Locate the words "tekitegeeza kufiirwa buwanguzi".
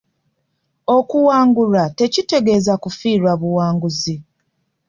1.97-4.15